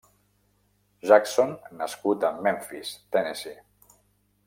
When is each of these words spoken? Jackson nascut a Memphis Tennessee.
Jackson 1.09 1.53
nascut 1.83 2.23
a 2.23 2.31
Memphis 2.49 2.95
Tennessee. 3.17 3.57